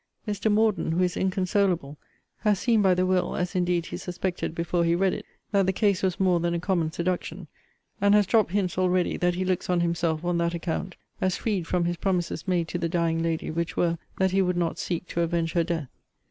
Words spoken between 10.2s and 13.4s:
on that account, as freed from his promises made to the dying